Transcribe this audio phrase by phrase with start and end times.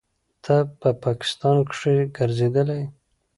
[0.43, 2.87] ته په پاکستان کښې ګرځېدلى يې.